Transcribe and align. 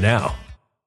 now. 0.00 0.34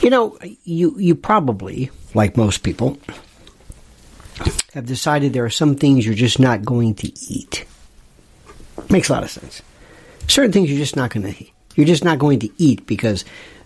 You 0.00 0.10
know, 0.10 0.38
you 0.64 0.98
you 0.98 1.14
probably, 1.14 1.90
like 2.14 2.36
most 2.36 2.62
people, 2.62 2.98
have 4.74 4.86
decided 4.86 5.32
there 5.32 5.44
are 5.44 5.50
some 5.50 5.74
things 5.74 6.06
you're 6.06 6.14
just 6.14 6.38
not 6.38 6.64
going 6.64 6.94
to 6.96 7.08
eat. 7.28 7.64
Makes 8.90 9.08
a 9.08 9.12
lot 9.12 9.24
of 9.24 9.30
sense. 9.30 9.62
Certain 10.28 10.52
things 10.52 10.70
you're 10.70 10.78
just 10.78 10.96
not 10.96 11.10
going 11.10 11.32
to 11.32 11.42
eat. 11.42 11.52
you're 11.74 11.86
just 11.86 12.04
not 12.04 12.18
going 12.18 12.40
to 12.40 12.50
eat 12.58 12.86
because 12.86 13.24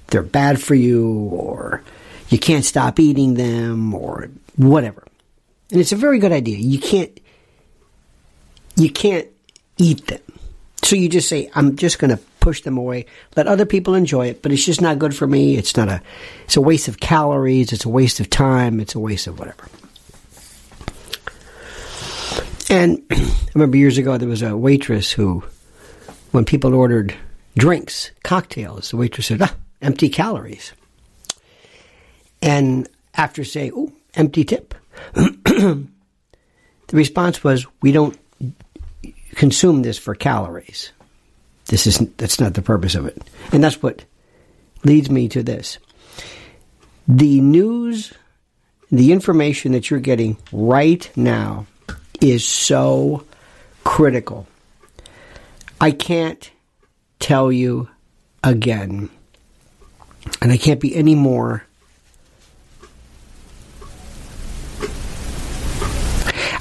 they're 0.09 0.23
bad 0.23 0.61
for 0.61 0.75
you 0.75 1.09
or 1.31 1.83
you 2.29 2.39
can't 2.39 2.65
stop 2.65 3.01
eating 3.01 3.35
them 3.35 3.95
or 3.95 4.31
whatever. 4.57 5.03
And 5.71 5.81
it's 5.81 5.93
a 5.93 5.97
very 5.97 6.19
good 6.19 6.33
idea. 6.33 6.59
You 6.59 6.79
can't 6.79 7.19
you 8.77 8.91
can't 8.91 9.29
eat 9.79 10.07
them. 10.07 10.21
So 10.83 10.97
you 10.97 11.09
just 11.09 11.29
say 11.29 11.51
I'm 11.55 11.77
just 11.77 11.99
going 11.99 12.17
to 12.17 12.23
push 12.43 12.63
them 12.63 12.77
away. 12.77 13.07
Let 13.37 13.47
other 13.47 13.65
people 13.65 13.95
enjoy 13.95 14.27
it, 14.27 14.43
but 14.43 14.53
it's 14.53 14.67
just 14.67 14.83
not 14.83 14.99
good 14.99 15.15
for 15.15 15.27
me. 15.27 15.57
It's 15.57 15.77
not 15.77 15.89
a 15.89 16.03
it's 16.45 16.57
a 16.57 16.61
waste 16.61 16.89
of 16.89 17.01
calories, 17.01 17.73
it's 17.73 17.85
a 17.85 17.89
waste 17.89 18.21
of 18.21 18.29
time, 18.29 18.81
it's 18.81 18.95
a 18.95 18.99
waste 18.99 19.29
of 19.29 19.39
whatever. 19.39 19.65
And 22.69 23.03
I 23.11 23.49
remember 23.55 23.77
years 23.77 23.97
ago 23.97 24.19
there 24.19 24.29
was 24.29 24.43
a 24.43 24.57
waitress 24.57 25.13
who 25.13 25.45
when 26.33 26.45
people 26.45 26.75
ordered 26.75 27.15
drinks, 27.57 28.11
cocktails, 28.25 28.91
the 28.91 28.97
waitress 28.97 29.29
said, 29.29 29.43
ah, 29.43 29.55
empty 29.81 30.09
calories. 30.09 30.73
And 32.41 32.89
after 33.15 33.45
say, 33.45 33.71
oh, 33.75 33.93
empty 34.15 34.45
tip, 34.45 34.75
the 35.15 35.87
response 36.91 37.45
was, 37.45 37.67
we 37.83 37.93
don't 37.93 38.19
consume 39.37 39.83
this 39.83 39.99
for 39.99 40.15
calories. 40.15 40.93
This 41.73 41.87
is 41.87 41.97
that's 42.19 42.39
not 42.39 42.53
the 42.53 42.61
purpose 42.61 42.95
of 42.95 43.07
it. 43.07 43.17
And 43.51 43.65
that's 43.65 43.83
what 43.83 44.05
leads 44.85 45.09
me 45.09 45.27
to 45.31 45.43
this. 45.43 45.79
The 47.09 47.41
news, 47.41 48.13
the 48.91 49.11
information 49.11 49.73
that 49.73 49.89
you're 49.89 49.99
getting 49.99 50.37
right 50.53 51.11
now 51.17 51.65
is 52.21 52.47
so 52.47 53.25
critical. 53.85 54.47
I 55.81 55.93
can't 55.93 56.51
tell 57.21 57.51
you 57.51 57.89
again, 58.45 59.09
and 60.43 60.53
I 60.53 60.59
can't 60.59 60.79
be 60.79 60.95
any 60.95 61.15
more. 61.15 61.65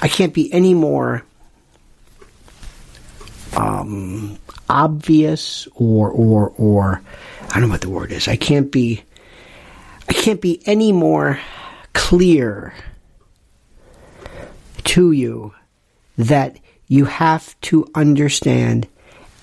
I 0.02 0.08
can't 0.08 0.34
be 0.34 0.52
any 0.54 0.74
more 0.74 1.25
um, 3.58 4.40
obvious 4.71 5.68
or 5.75 6.09
or 6.09 6.53
or 6.57 7.01
I 7.50 7.53
don't 7.59 7.63
know 7.63 7.68
what 7.68 7.81
the 7.81 7.89
word 7.89 8.12
is. 8.13 8.29
I 8.29 8.38
can't 8.38 8.71
be 8.71 9.03
I 10.07 10.13
can't 10.13 10.41
be 10.41 10.62
any 10.65 10.94
more 10.94 11.39
clear 11.94 12.73
to 14.85 15.12
you 15.12 15.53
that 16.18 16.57
you 16.88 17.06
have 17.06 17.59
to 17.62 17.88
understand 17.94 18.88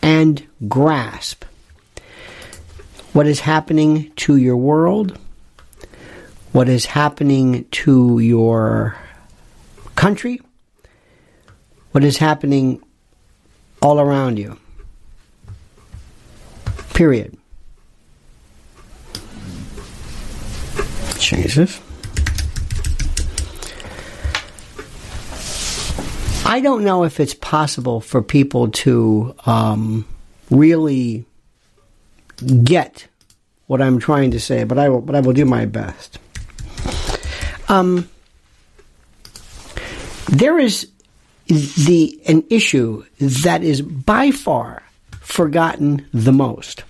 and 0.03 0.47
grasp 0.67 1.45
what 3.13 3.27
is 3.27 3.41
happening 3.41 4.13
to 4.17 4.37
your 4.37 4.57
world, 4.57 5.19
what 6.53 6.69
is 6.69 6.87
happening 6.87 7.67
to 7.71 8.19
your 8.19 8.97
country, 9.95 10.41
what 11.93 12.05
is 12.05 12.17
happening 12.19 12.83
all 13.83 14.01
around 14.01 14.39
you. 14.39 14.59
Period. 16.99 17.39
Change 21.21 21.55
this. 21.55 21.81
I 26.45 26.59
don't 26.61 26.83
know 26.83 27.05
if 27.05 27.21
it's 27.21 27.35
possible 27.35 28.01
for 28.01 28.21
people 28.21 28.73
to 28.83 29.33
um, 29.47 30.09
really 30.51 31.25
get 32.65 33.07
what 33.69 33.81
I'm 33.81 34.01
trying 34.01 34.33
to 34.33 34.41
say, 34.41 34.65
but 34.65 34.77
I 34.77 34.89
will. 34.89 35.01
But 35.01 35.15
I 35.15 35.21
will 35.21 35.35
do 35.35 35.45
my 35.45 35.67
best. 35.67 36.19
Um, 37.69 38.11
there 40.31 40.59
is 40.59 40.91
the 41.47 42.21
an 42.27 42.43
issue 42.51 43.05
that 43.21 43.63
is 43.63 43.83
by 43.83 44.33
far 44.33 44.83
forgotten 45.29 46.07
the 46.13 46.33
most. 46.33 46.85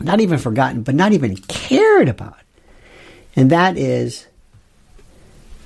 Not 0.00 0.20
even 0.20 0.38
forgotten, 0.38 0.82
but 0.82 0.94
not 0.94 1.12
even 1.12 1.34
cared 1.36 2.08
about. 2.08 2.36
And 3.34 3.50
that 3.50 3.76
is 3.76 4.26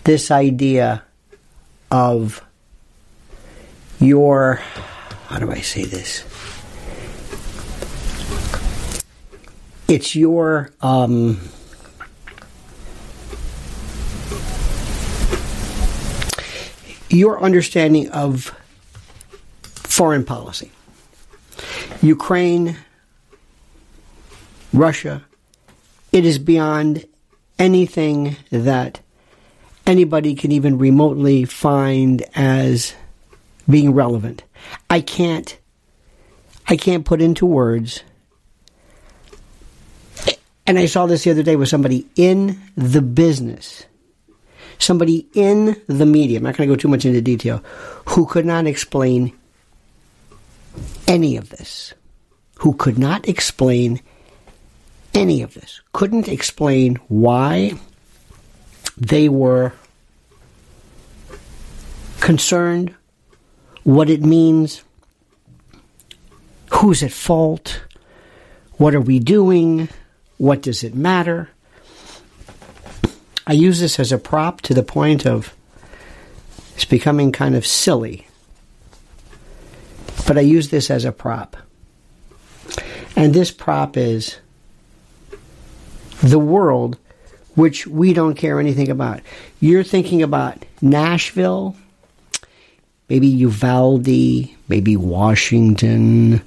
this 0.04 0.30
idea 0.30 1.02
of 1.90 2.42
your 4.00 4.62
how 5.26 5.38
do 5.38 5.50
I 5.50 5.60
say 5.60 5.84
this? 5.84 6.24
It's 9.88 10.14
your 10.14 10.70
um, 10.80 11.40
your 17.10 17.42
understanding 17.42 18.08
of 18.10 18.54
foreign 19.84 20.24
policy. 20.24 20.71
Ukraine, 22.02 22.76
Russia, 24.72 25.22
it 26.10 26.26
is 26.26 26.38
beyond 26.38 27.06
anything 27.58 28.36
that 28.50 29.00
anybody 29.86 30.34
can 30.34 30.50
even 30.52 30.78
remotely 30.78 31.44
find 31.44 32.24
as 32.34 32.94
being 33.70 33.94
relevant. 33.94 34.42
I 34.90 35.00
can't 35.00 35.58
I 36.68 36.76
can't 36.76 37.04
put 37.04 37.20
into 37.20 37.46
words 37.46 38.02
and 40.66 40.78
I 40.78 40.86
saw 40.86 41.06
this 41.06 41.24
the 41.24 41.30
other 41.30 41.42
day 41.42 41.56
with 41.56 41.68
somebody 41.68 42.06
in 42.16 42.60
the 42.76 43.02
business 43.02 43.84
somebody 44.82 45.28
in 45.34 45.80
the 45.86 46.06
media, 46.06 46.38
I'm 46.38 46.44
not 46.44 46.56
going 46.56 46.68
to 46.68 46.74
go 46.74 46.78
too 46.78 46.88
much 46.88 47.04
into 47.04 47.20
detail, 47.20 47.62
who 48.08 48.26
could 48.26 48.44
not 48.44 48.66
explain 48.66 49.32
any 51.06 51.36
of 51.36 51.50
this, 51.50 51.94
who 52.56 52.74
could 52.74 52.98
not 52.98 53.28
explain 53.28 54.00
any 55.14 55.42
of 55.42 55.54
this, 55.54 55.80
couldn't 55.92 56.28
explain 56.28 56.96
why 57.08 57.72
they 58.96 59.28
were 59.28 59.72
concerned, 62.20 62.94
what 63.84 64.08
it 64.08 64.22
means, 64.22 64.82
who's 66.72 67.02
at 67.02 67.12
fault, 67.12 67.82
what 68.78 68.94
are 68.94 69.00
we 69.00 69.18
doing, 69.18 69.88
what 70.38 70.62
does 70.62 70.82
it 70.82 70.94
matter. 70.94 71.50
I 73.46 73.52
use 73.52 73.80
this 73.80 73.98
as 73.98 74.12
a 74.12 74.18
prop 74.18 74.60
to 74.62 74.74
the 74.74 74.82
point 74.82 75.26
of 75.26 75.54
it's 76.74 76.84
becoming 76.84 77.32
kind 77.32 77.54
of 77.54 77.66
silly. 77.66 78.26
But 80.26 80.38
I 80.38 80.42
use 80.42 80.70
this 80.70 80.90
as 80.90 81.04
a 81.04 81.12
prop. 81.12 81.56
And 83.16 83.34
this 83.34 83.50
prop 83.50 83.96
is 83.96 84.36
the 86.22 86.38
world 86.38 86.98
which 87.54 87.86
we 87.86 88.12
don't 88.12 88.34
care 88.34 88.58
anything 88.60 88.90
about. 88.90 89.20
You're 89.60 89.84
thinking 89.84 90.22
about 90.22 90.64
Nashville, 90.80 91.76
maybe 93.08 93.26
Uvalde, 93.26 94.48
maybe 94.68 94.96
Washington, 94.96 96.40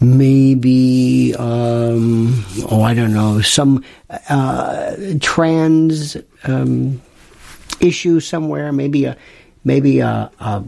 maybe 0.00 1.34
um, 1.38 2.44
oh 2.70 2.82
I 2.82 2.92
don't 2.92 3.14
know 3.14 3.40
some 3.40 3.84
uh, 4.28 4.94
trans 5.20 6.16
um, 6.44 7.00
issue 7.80 8.20
somewhere, 8.20 8.72
maybe 8.72 9.06
a 9.06 9.16
maybe 9.64 10.00
a, 10.00 10.30
a, 10.40 10.62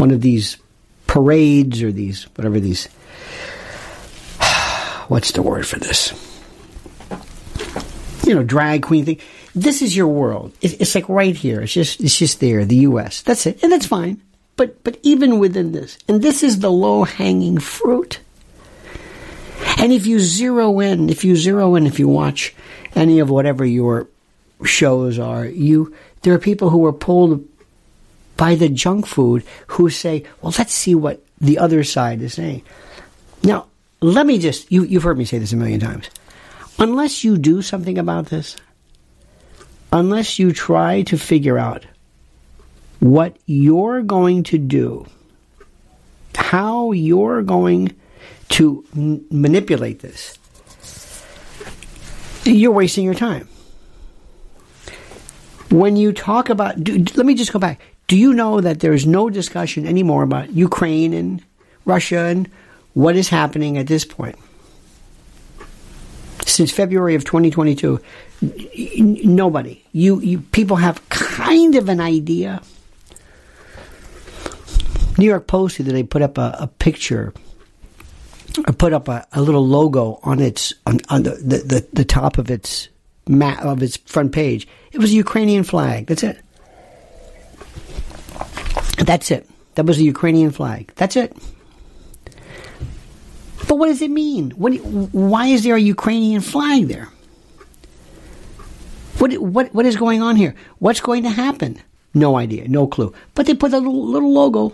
one 0.00 0.10
of 0.10 0.20
these 0.22 0.56
parades 1.06 1.82
or 1.82 1.92
these 1.92 2.24
whatever 2.34 2.58
these 2.58 2.86
what's 5.08 5.32
the 5.32 5.42
word 5.42 5.66
for 5.66 5.78
this? 5.78 6.12
You 8.26 8.34
know 8.34 8.42
drag 8.42 8.82
queen 8.82 9.04
thing. 9.04 9.18
This 9.54 9.82
is 9.82 9.96
your 9.96 10.08
world. 10.08 10.52
It's 10.60 10.94
like 10.94 11.08
right 11.08 11.36
here. 11.36 11.60
It's 11.60 11.72
just 11.72 12.00
it's 12.00 12.18
just 12.18 12.40
there 12.40 12.64
the 12.64 12.76
us 12.76 13.22
that's 13.22 13.46
it. 13.46 13.62
And 13.62 13.70
that's 13.70 13.86
fine. 13.86 14.20
But, 14.60 14.84
but 14.84 14.98
even 15.02 15.38
within 15.38 15.72
this, 15.72 15.96
and 16.06 16.20
this 16.20 16.42
is 16.42 16.58
the 16.58 16.70
low 16.70 17.04
hanging 17.04 17.58
fruit. 17.60 18.20
And 19.78 19.90
if 19.90 20.06
you 20.06 20.20
zero 20.20 20.80
in, 20.80 21.08
if 21.08 21.24
you 21.24 21.34
zero 21.34 21.76
in, 21.76 21.86
if 21.86 21.98
you 21.98 22.08
watch 22.08 22.54
any 22.94 23.20
of 23.20 23.30
whatever 23.30 23.64
your 23.64 24.06
shows 24.62 25.18
are, 25.18 25.46
you, 25.46 25.96
there 26.20 26.34
are 26.34 26.38
people 26.38 26.68
who 26.68 26.84
are 26.84 26.92
pulled 26.92 27.42
by 28.40 28.54
the 28.54 28.70
junk 28.70 29.06
food 29.06 29.44
who 29.66 29.90
say, 29.90 30.24
well, 30.40 30.54
let's 30.56 30.72
see 30.72 30.94
what 30.94 31.22
the 31.42 31.58
other 31.58 31.84
side 31.84 32.22
is 32.22 32.32
saying. 32.32 32.62
Now, 33.42 33.66
let 34.00 34.24
me 34.24 34.38
just, 34.38 34.72
you, 34.72 34.84
you've 34.84 35.02
heard 35.02 35.18
me 35.18 35.26
say 35.26 35.36
this 35.36 35.52
a 35.52 35.56
million 35.56 35.78
times. 35.78 36.08
Unless 36.78 37.22
you 37.22 37.36
do 37.36 37.60
something 37.60 37.98
about 37.98 38.30
this, 38.30 38.56
unless 39.92 40.38
you 40.38 40.52
try 40.54 41.02
to 41.02 41.18
figure 41.18 41.58
out 41.58 41.84
what 43.00 43.36
you're 43.44 44.00
going 44.00 44.42
to 44.44 44.56
do, 44.56 45.04
how 46.34 46.92
you're 46.92 47.42
going 47.42 47.94
to 48.48 48.82
manipulate 48.94 49.98
this, 50.00 50.38
you're 52.44 52.72
wasting 52.72 53.04
your 53.04 53.12
time. 53.12 53.48
When 55.70 55.96
you 55.96 56.14
talk 56.14 56.48
about, 56.48 56.82
do, 56.82 57.04
let 57.16 57.26
me 57.26 57.34
just 57.34 57.52
go 57.52 57.58
back. 57.58 57.82
Do 58.10 58.18
you 58.18 58.34
know 58.34 58.60
that 58.60 58.80
there's 58.80 59.06
no 59.06 59.30
discussion 59.30 59.86
anymore 59.86 60.24
about 60.24 60.50
Ukraine 60.50 61.14
and 61.14 61.40
Russia 61.84 62.24
and 62.24 62.50
what 62.92 63.14
is 63.14 63.28
happening 63.28 63.78
at 63.78 63.86
this 63.86 64.04
point? 64.04 64.34
Since 66.44 66.72
February 66.72 67.14
of 67.14 67.24
2022, 67.24 68.00
nobody. 68.98 69.84
You, 69.92 70.18
you 70.22 70.40
people 70.40 70.74
have 70.74 71.08
kind 71.08 71.76
of 71.76 71.88
an 71.88 72.00
idea 72.00 72.60
New 75.16 75.26
York 75.26 75.46
Post 75.46 75.78
the 75.78 75.84
they 75.84 76.02
put 76.02 76.22
up 76.22 76.36
a, 76.36 76.56
a 76.58 76.66
picture 76.66 77.32
or 78.66 78.72
put 78.72 78.92
up 78.92 79.06
a, 79.06 79.24
a, 79.34 79.40
little 79.40 79.64
logo 79.64 80.18
on 80.24 80.40
its 80.40 80.74
on, 80.84 80.98
on 81.10 81.22
the, 81.22 81.36
the, 81.36 81.86
the, 81.92 82.04
top 82.04 82.38
of 82.38 82.50
its 82.50 82.88
mat 83.28 83.60
of 83.60 83.84
its 83.84 83.98
front 83.98 84.32
page. 84.32 84.66
It 84.90 84.98
was 84.98 85.12
a 85.12 85.14
Ukrainian 85.14 85.62
flag. 85.62 86.08
That's 86.08 86.24
it. 86.24 86.40
That's 89.00 89.30
it. 89.30 89.48
That 89.74 89.86
was 89.86 89.98
the 89.98 90.04
Ukrainian 90.04 90.50
flag. 90.50 90.92
That's 90.96 91.16
it. 91.16 91.36
But 93.68 93.76
what 93.76 93.86
does 93.86 94.02
it 94.02 94.10
mean? 94.10 94.50
What, 94.52 94.74
why 94.74 95.46
is 95.46 95.62
there 95.62 95.76
a 95.76 95.80
Ukrainian 95.80 96.40
flag 96.40 96.88
there? 96.88 97.08
What, 99.18 99.32
what, 99.38 99.74
what 99.74 99.86
is 99.86 99.96
going 99.96 100.22
on 100.22 100.36
here? 100.36 100.54
What's 100.78 101.00
going 101.00 101.22
to 101.24 101.30
happen? 101.30 101.80
No 102.14 102.36
idea, 102.36 102.66
no 102.66 102.86
clue. 102.86 103.14
But 103.34 103.46
they 103.46 103.54
put 103.54 103.72
a 103.72 103.78
little, 103.78 104.06
little 104.06 104.32
logo. 104.32 104.72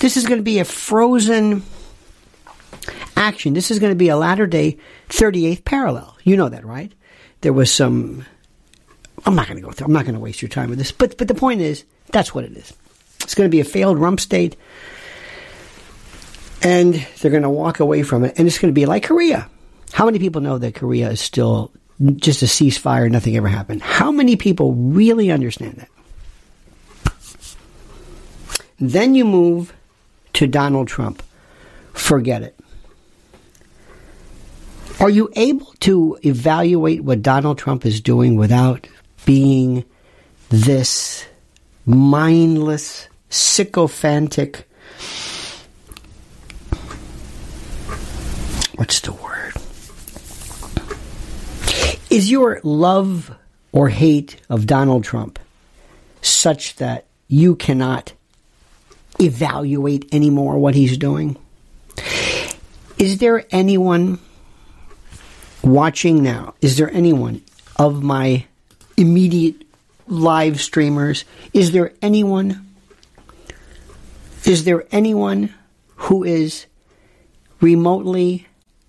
This 0.00 0.16
is 0.16 0.26
going 0.26 0.38
to 0.38 0.44
be 0.44 0.58
a 0.58 0.64
frozen 0.64 1.62
action. 3.16 3.54
This 3.54 3.70
is 3.70 3.78
going 3.78 3.92
to 3.92 3.96
be 3.96 4.08
a 4.08 4.16
latter 4.16 4.46
day 4.46 4.78
38th 5.08 5.64
parallel. 5.64 6.16
You 6.24 6.36
know 6.36 6.48
that, 6.48 6.64
right? 6.64 6.92
There 7.40 7.52
was 7.52 7.72
some. 7.72 8.26
I'm 9.24 9.34
not 9.34 9.46
going 9.46 9.60
to 9.60 9.66
go 9.66 9.72
through. 9.72 9.86
I'm 9.86 9.92
not 9.92 10.04
going 10.04 10.14
to 10.14 10.20
waste 10.20 10.42
your 10.42 10.48
time 10.48 10.70
with 10.70 10.78
this. 10.78 10.92
But 10.92 11.18
but 11.18 11.28
the 11.28 11.34
point 11.34 11.60
is, 11.60 11.84
that's 12.08 12.34
what 12.34 12.44
it 12.44 12.56
is. 12.56 12.72
It's 13.22 13.34
going 13.34 13.48
to 13.48 13.50
be 13.50 13.60
a 13.60 13.64
failed 13.64 13.98
rump 13.98 14.20
state, 14.20 14.56
and 16.62 16.94
they're 17.20 17.30
going 17.30 17.42
to 17.42 17.50
walk 17.50 17.80
away 17.80 18.02
from 18.02 18.24
it, 18.24 18.34
and 18.38 18.48
it's 18.48 18.58
going 18.58 18.72
to 18.72 18.78
be 18.78 18.86
like 18.86 19.04
Korea. 19.04 19.48
How 19.92 20.06
many 20.06 20.18
people 20.18 20.40
know 20.40 20.58
that 20.58 20.74
Korea 20.74 21.10
is 21.10 21.20
still 21.20 21.70
just 22.16 22.42
a 22.42 22.46
ceasefire, 22.46 23.10
nothing 23.10 23.36
ever 23.36 23.48
happened? 23.48 23.82
How 23.82 24.10
many 24.10 24.36
people 24.36 24.74
really 24.74 25.30
understand 25.30 25.74
that? 25.74 25.88
Then 28.78 29.14
you 29.14 29.26
move 29.26 29.74
to 30.34 30.46
Donald 30.46 30.88
Trump. 30.88 31.22
Forget 31.92 32.42
it. 32.42 32.58
Are 35.00 35.10
you 35.10 35.30
able 35.34 35.74
to 35.80 36.18
evaluate 36.24 37.04
what 37.04 37.22
Donald 37.22 37.58
Trump 37.58 37.84
is 37.84 38.00
doing 38.00 38.36
without 38.36 38.86
being 39.24 39.84
this 40.48 41.24
mindless, 41.86 43.08
sycophantic, 43.28 44.68
what's 48.76 49.00
the 49.00 49.12
word? 49.12 49.52
Is 52.10 52.30
your 52.30 52.60
love 52.64 53.32
or 53.72 53.88
hate 53.88 54.40
of 54.48 54.66
Donald 54.66 55.04
Trump 55.04 55.38
such 56.22 56.76
that 56.76 57.06
you 57.28 57.54
cannot 57.54 58.12
evaluate 59.20 60.12
anymore 60.12 60.58
what 60.58 60.74
he's 60.74 60.98
doing? 60.98 61.36
Is 62.98 63.18
there 63.18 63.46
anyone 63.50 64.18
watching 65.62 66.22
now? 66.22 66.54
Is 66.60 66.76
there 66.76 66.90
anyone 66.90 67.42
of 67.76 68.02
my 68.02 68.44
immediate 69.00 69.56
live 70.06 70.60
streamers? 70.60 71.24
Is 71.52 71.72
there 71.72 71.92
anyone? 72.02 72.66
Is 74.44 74.64
there 74.64 74.86
anyone 74.92 75.54
who 75.96 76.24
is 76.24 76.66
remotely 77.60 78.46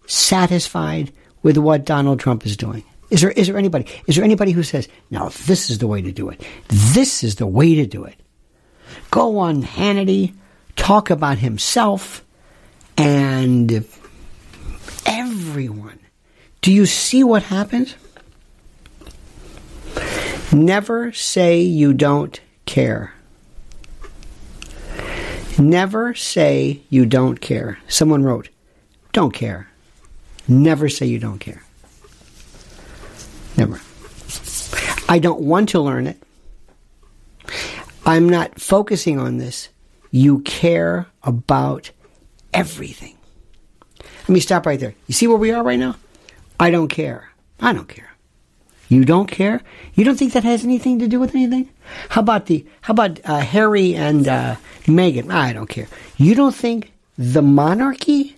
satisfied 0.08 1.12
with 1.44 1.58
what 1.58 1.86
Donald 1.86 2.20
Trump 2.20 2.46
is 2.46 2.56
doing? 2.58 2.84
Is 3.10 3.22
there, 3.22 3.32
is 3.32 3.48
there 3.48 3.58
anybody? 3.58 3.86
Is 4.08 4.16
there 4.16 4.24
anybody 4.24 4.52
who 4.52 4.64
says, 4.64 4.88
now 5.10 5.30
this 5.46 5.70
is 5.70 5.80
the 5.80 5.88
way 5.88 6.02
to 6.02 6.12
do 6.12 6.30
it? 6.30 6.42
This 6.70 7.24
is 7.24 7.36
the 7.36 7.48
way 7.48 7.76
to 7.76 7.86
do 7.86 8.06
it. 8.06 8.16
Go 9.10 9.40
on 9.40 9.64
Hannity, 9.64 10.34
talk 10.78 11.10
about 11.10 11.38
himself, 11.38 12.24
and 12.98 13.86
everyone. 15.06 16.00
Do 16.62 16.72
you 16.72 16.86
see 16.86 17.24
what 17.24 17.44
happens? 17.44 17.96
Never 20.52 21.12
say 21.14 21.62
you 21.62 21.94
don't 21.94 22.40
care. 22.66 23.14
Never 25.58 26.14
say 26.14 26.82
you 26.90 27.06
don't 27.06 27.40
care. 27.40 27.80
Someone 27.88 28.24
wrote, 28.24 28.50
don't 29.14 29.34
care. 29.34 29.70
Never 30.48 30.90
say 30.90 31.06
you 31.06 31.20
don't 31.20 31.40
care. 31.40 31.64
Never. 33.56 33.80
I 35.08 35.20
don't 35.20 35.42
want 35.42 35.70
to 35.70 35.80
learn 35.80 36.08
it. 36.08 36.22
I'm 38.06 38.28
not 38.28 38.60
focusing 38.60 39.20
on 39.20 39.38
this. 39.38 39.70
You 40.10 40.40
care 40.40 41.08
about 41.24 41.92
everything. 42.54 43.16
Let 44.00 44.30
me 44.30 44.40
stop 44.40 44.66
right 44.66 44.80
there. 44.80 44.96
You 45.08 45.14
see 45.14 45.28
where 45.28 45.38
we 45.38 45.52
are 45.52 45.64
right 45.64 45.80
now? 45.80 45.96
I 46.60 46.72
don't 46.72 46.88
care. 46.90 47.30
I 47.60 47.72
don't 47.72 47.88
care. 47.88 48.11
You 48.92 49.06
don't 49.06 49.32
care? 49.32 49.62
You 49.94 50.04
don't 50.04 50.18
think 50.18 50.34
that 50.34 50.44
has 50.44 50.66
anything 50.66 51.00
to 51.00 51.08
do 51.08 51.18
with 51.18 51.34
anything? 51.34 51.70
How 52.10 52.20
about 52.20 52.48
the 52.48 52.66
how 52.82 52.92
about 52.92 53.22
uh, 53.24 53.40
Harry 53.40 53.96
and 53.96 54.28
uh, 54.28 54.58
Meghan? 54.82 55.32
I 55.32 55.54
don't 55.54 55.70
care. 55.70 55.88
You 56.18 56.36
don't 56.36 56.54
think 56.54 56.92
the 57.18 57.42
monarchy? 57.42 58.36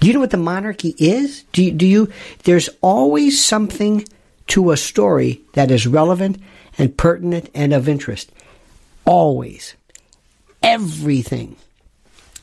Do 0.00 0.06
you 0.06 0.14
know 0.14 0.20
what 0.20 0.30
the 0.30 0.38
monarchy 0.38 0.94
is? 0.98 1.42
Do 1.52 1.62
you, 1.62 1.72
do 1.72 1.86
you? 1.86 2.10
There's 2.44 2.70
always 2.80 3.44
something 3.44 4.06
to 4.46 4.70
a 4.70 4.76
story 4.78 5.42
that 5.52 5.70
is 5.70 5.86
relevant 5.86 6.38
and 6.78 6.96
pertinent 6.96 7.50
and 7.54 7.74
of 7.74 7.90
interest. 7.90 8.32
Always, 9.04 9.74
everything. 10.62 11.56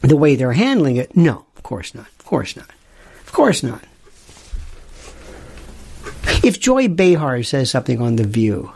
The 0.01 0.15
way 0.15 0.35
they're 0.35 0.53
handling 0.53 0.97
it, 0.97 1.17
no, 1.17 1.47
of 1.57 1.63
course 1.63 1.95
not. 1.95 2.07
Of 2.19 2.25
course 2.25 2.55
not. 2.55 2.69
Of 3.25 3.31
course 3.31 3.63
not. 3.63 3.83
If 6.43 6.59
Joy 6.59 6.87
Behar 6.87 7.43
says 7.43 7.69
something 7.69 8.01
on 8.01 8.15
The 8.15 8.23
View, 8.23 8.71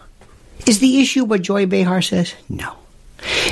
is 0.66 0.80
the 0.80 1.00
issue 1.00 1.24
what 1.24 1.42
Joy 1.42 1.66
Behar 1.66 2.02
says? 2.02 2.34
No. 2.50 2.76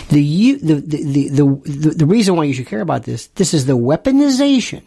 The, 0.09 0.55
the, 0.61 0.73
the, 0.75 1.29
the, 1.29 1.29
the, 1.29 1.89
the 1.89 2.05
reason 2.05 2.35
why 2.35 2.43
you 2.43 2.53
should 2.53 2.67
care 2.67 2.81
about 2.81 3.03
this, 3.03 3.27
this 3.27 3.53
is 3.53 3.65
the 3.65 3.77
weaponization 3.77 4.83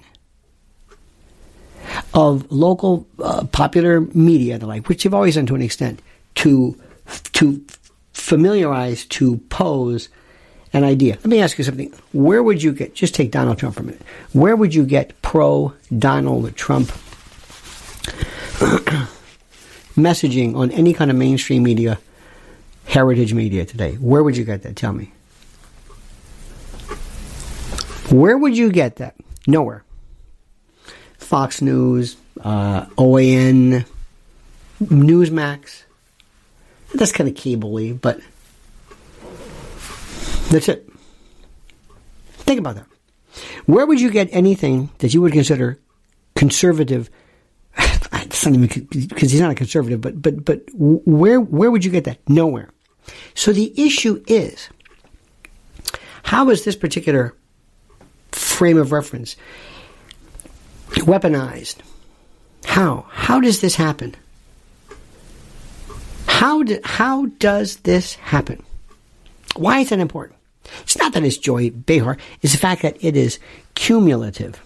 of 2.14 2.50
local 2.50 3.06
uh, 3.22 3.44
popular 3.46 4.00
media, 4.00 4.58
the 4.58 4.66
like, 4.66 4.88
which 4.88 5.04
you've 5.04 5.14
always 5.14 5.34
done 5.34 5.46
to 5.46 5.54
an 5.54 5.62
extent, 5.62 6.00
to, 6.36 6.78
to 7.32 7.64
familiarize, 8.12 9.04
to 9.06 9.38
pose 9.48 10.08
an 10.72 10.84
idea. 10.84 11.14
Let 11.14 11.26
me 11.26 11.40
ask 11.40 11.58
you 11.58 11.64
something. 11.64 11.92
Where 12.12 12.42
would 12.42 12.62
you 12.62 12.72
get, 12.72 12.94
just 12.94 13.14
take 13.14 13.30
Donald 13.30 13.58
Trump 13.58 13.76
for 13.76 13.82
a 13.82 13.86
minute, 13.86 14.02
where 14.32 14.54
would 14.54 14.74
you 14.74 14.84
get 14.84 15.20
pro 15.22 15.72
Donald 15.96 16.54
Trump 16.56 16.92
messaging 19.98 20.56
on 20.56 20.70
any 20.70 20.94
kind 20.94 21.10
of 21.10 21.16
mainstream 21.16 21.62
media, 21.62 21.98
heritage 22.86 23.34
media 23.34 23.64
today? 23.64 23.94
Where 23.94 24.22
would 24.22 24.36
you 24.36 24.44
get 24.44 24.62
that? 24.62 24.76
Tell 24.76 24.92
me. 24.92 25.12
Where 28.10 28.38
would 28.38 28.56
you 28.56 28.72
get 28.72 28.96
that? 28.96 29.16
Nowhere. 29.46 29.84
Fox 31.18 31.60
News, 31.60 32.16
uh, 32.40 32.86
OAN, 32.96 33.84
Newsmax. 34.82 35.82
That's 36.94 37.12
kind 37.12 37.28
of 37.28 37.36
cable 37.36 37.94
but 38.00 38.20
that's 40.50 40.68
it. 40.68 40.90
Think 42.30 42.60
about 42.60 42.76
that. 42.76 42.86
Where 43.66 43.84
would 43.84 44.00
you 44.00 44.10
get 44.10 44.28
anything 44.32 44.88
that 44.98 45.12
you 45.12 45.20
would 45.20 45.34
consider 45.34 45.78
conservative 46.34 47.10
because 48.44 49.30
he's 49.30 49.40
not 49.40 49.50
a 49.50 49.54
conservative, 49.54 50.00
but 50.00 50.20
but 50.20 50.44
but 50.44 50.62
where 50.74 51.40
where 51.40 51.70
would 51.70 51.84
you 51.84 51.90
get 51.90 52.04
that? 52.04 52.18
Nowhere. 52.28 52.70
So 53.34 53.52
the 53.52 53.72
issue 53.80 54.22
is, 54.26 54.68
how 56.22 56.50
is 56.50 56.64
this 56.64 56.76
particular 56.76 57.34
frame 58.32 58.78
of 58.78 58.92
reference 58.92 59.36
weaponized? 60.90 61.76
How 62.64 63.06
how 63.10 63.40
does 63.40 63.60
this 63.60 63.76
happen? 63.76 64.14
How 66.26 66.62
do, 66.62 66.78
how 66.84 67.26
does 67.38 67.76
this 67.78 68.14
happen? 68.14 68.62
Why 69.56 69.80
is 69.80 69.88
that 69.88 69.98
important? 69.98 70.38
It's 70.82 70.98
not 70.98 71.12
that 71.14 71.24
it's 71.24 71.38
Joy 71.38 71.70
Behar; 71.70 72.18
it's 72.42 72.52
the 72.52 72.58
fact 72.58 72.82
that 72.82 73.02
it 73.02 73.16
is 73.16 73.38
cumulative. 73.74 74.62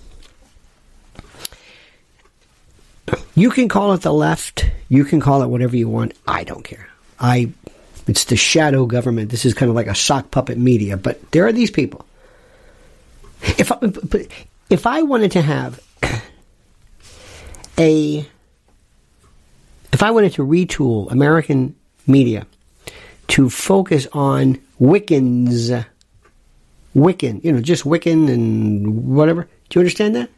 You 3.34 3.50
can 3.50 3.68
call 3.68 3.92
it 3.92 4.02
the 4.02 4.12
left. 4.12 4.66
You 4.88 5.04
can 5.04 5.20
call 5.20 5.42
it 5.42 5.48
whatever 5.48 5.76
you 5.76 5.88
want. 5.88 6.14
I 6.26 6.44
don't 6.44 6.64
care. 6.64 6.88
I, 7.18 7.50
it's 8.06 8.24
the 8.24 8.36
shadow 8.36 8.86
government. 8.86 9.30
This 9.30 9.44
is 9.44 9.54
kind 9.54 9.70
of 9.70 9.76
like 9.76 9.86
a 9.86 9.94
sock 9.94 10.30
puppet 10.30 10.58
media. 10.58 10.96
But 10.96 11.30
there 11.32 11.46
are 11.46 11.52
these 11.52 11.70
people. 11.70 12.04
If 13.42 13.72
I, 13.72 13.78
if 14.70 14.86
I 14.86 15.02
wanted 15.02 15.32
to 15.32 15.42
have 15.42 15.80
a, 17.78 18.26
if 19.92 20.02
I 20.02 20.10
wanted 20.10 20.32
to 20.34 20.46
retool 20.46 21.10
American 21.10 21.74
media 22.06 22.46
to 23.28 23.48
focus 23.48 24.06
on 24.12 24.58
Wiccans, 24.80 25.84
Wiccan, 26.94 27.42
you 27.44 27.52
know, 27.52 27.60
just 27.60 27.84
Wiccan 27.84 28.30
and 28.30 29.14
whatever. 29.14 29.48
Do 29.68 29.78
you 29.78 29.80
understand 29.80 30.14
that? 30.16 30.28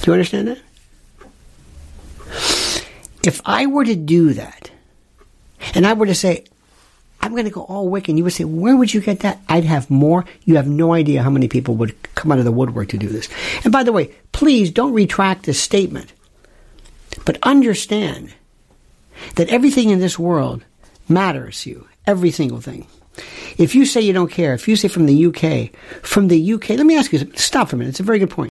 Do 0.00 0.10
you 0.10 0.12
understand 0.12 0.48
that? 0.48 0.58
If 3.24 3.40
I 3.44 3.66
were 3.66 3.84
to 3.84 3.96
do 3.96 4.32
that, 4.34 4.70
and 5.74 5.86
I 5.86 5.92
were 5.92 6.06
to 6.06 6.14
say, 6.14 6.44
I'm 7.20 7.32
going 7.32 7.44
to 7.44 7.50
go 7.50 7.62
all 7.62 7.88
wick. 7.88 8.08
And 8.08 8.16
you 8.16 8.24
would 8.24 8.32
say, 8.32 8.44
where 8.44 8.76
would 8.76 8.94
you 8.94 9.00
get 9.00 9.20
that? 9.20 9.40
I'd 9.48 9.64
have 9.64 9.90
more. 9.90 10.24
You 10.44 10.56
have 10.56 10.68
no 10.68 10.92
idea 10.92 11.22
how 11.22 11.30
many 11.30 11.48
people 11.48 11.74
would 11.76 11.94
come 12.14 12.30
out 12.32 12.38
of 12.38 12.44
the 12.44 12.52
woodwork 12.52 12.88
to 12.90 12.98
do 12.98 13.08
this. 13.08 13.28
And 13.64 13.72
by 13.72 13.82
the 13.82 13.92
way, 13.92 14.14
please 14.32 14.70
don't 14.70 14.92
retract 14.92 15.44
this 15.44 15.60
statement, 15.60 16.12
but 17.24 17.38
understand 17.42 18.32
that 19.34 19.48
everything 19.48 19.90
in 19.90 19.98
this 19.98 20.18
world 20.18 20.64
matters 21.08 21.62
to 21.62 21.70
you. 21.70 21.88
Every 22.06 22.30
single 22.30 22.60
thing. 22.60 22.86
If 23.58 23.74
you 23.74 23.84
say 23.84 24.00
you 24.00 24.12
don't 24.12 24.30
care, 24.30 24.54
if 24.54 24.68
you 24.68 24.76
say 24.76 24.88
from 24.88 25.06
the 25.06 25.26
UK, 25.26 25.76
from 26.02 26.28
the 26.28 26.54
UK, 26.54 26.70
let 26.70 26.86
me 26.86 26.96
ask 26.96 27.12
you, 27.12 27.30
stop 27.34 27.68
for 27.68 27.76
a 27.76 27.78
minute. 27.78 27.90
It's 27.90 28.00
a 28.00 28.04
very 28.04 28.20
good 28.20 28.30
point. 28.30 28.50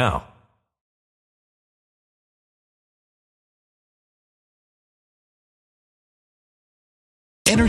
now. 0.01 0.30